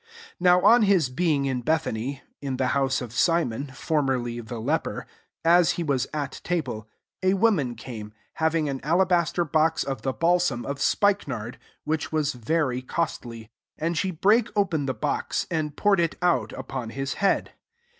[0.39, 4.39] 3 NOW on his being, in Be* thany, (in the house of Simon, > formerly
[4.39, 5.05] the leper,)
[5.45, 6.89] fts he was at table,
[7.21, 12.33] a woman cam e,^ having an alabaster box of the balsam of q>ikenard, which was
[12.33, 17.51] very costly; and she brake open the box, and poured it out upon his head..